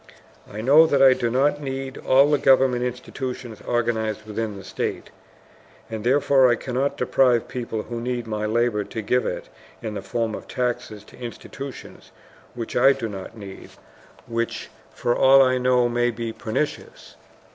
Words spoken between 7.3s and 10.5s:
people who need my labor to give it in the form of